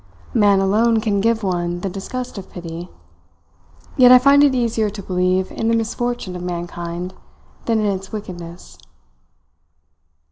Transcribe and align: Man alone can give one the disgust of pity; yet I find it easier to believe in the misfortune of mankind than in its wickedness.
Man 0.33 0.59
alone 0.61 0.99
can 0.99 1.21
give 1.21 1.43
one 1.43 1.81
the 1.81 1.87
disgust 1.87 2.39
of 2.39 2.49
pity; 2.49 2.89
yet 3.97 4.11
I 4.11 4.17
find 4.17 4.43
it 4.43 4.55
easier 4.55 4.89
to 4.89 5.03
believe 5.03 5.51
in 5.51 5.67
the 5.67 5.75
misfortune 5.75 6.35
of 6.35 6.41
mankind 6.41 7.13
than 7.65 7.77
in 7.81 7.85
its 7.85 8.11
wickedness. 8.11 8.79